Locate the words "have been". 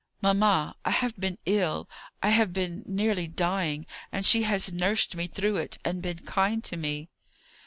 0.89-1.37, 2.29-2.81